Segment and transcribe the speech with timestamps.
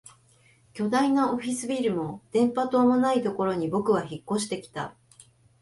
[0.73, 4.95] 巨大なオフィスビルも電波塔もないところに僕は引っ越してきた